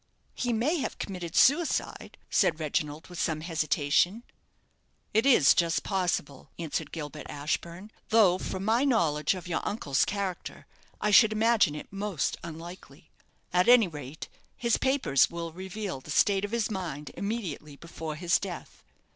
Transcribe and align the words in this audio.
"He 0.33 0.51
may 0.51 0.77
have 0.77 0.97
committed 0.97 1.35
suicide," 1.35 2.17
said 2.31 2.59
Reginald, 2.59 3.05
with 3.07 3.21
some 3.21 3.41
hesitation. 3.41 4.23
"It 5.13 5.27
is 5.27 5.53
just 5.53 5.83
possible," 5.83 6.49
answered 6.57 6.91
Gilbert 6.91 7.27
Ashburne; 7.29 7.91
"though 8.09 8.39
from 8.39 8.65
my 8.65 8.83
knowledge 8.83 9.35
of 9.35 9.47
your 9.47 9.61
uncle's 9.63 10.03
character, 10.03 10.65
I 10.99 11.11
should 11.11 11.31
imagine 11.33 11.75
it 11.75 11.93
most 11.93 12.35
unlikely. 12.43 13.11
At 13.53 13.69
any 13.69 13.87
rate, 13.87 14.27
his 14.57 14.77
papers 14.77 15.29
will 15.29 15.51
reveal 15.53 16.01
the 16.01 16.09
state 16.09 16.45
of 16.45 16.51
his 16.51 16.71
mind 16.71 17.11
immediately 17.15 17.75
before 17.75 18.15
his 18.15 18.39
death. 18.39 18.83